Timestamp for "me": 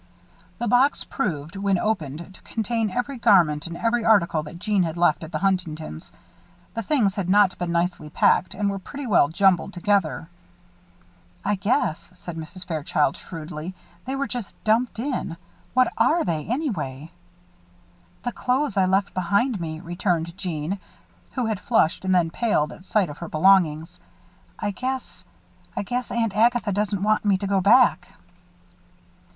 19.61-19.81, 27.23-27.37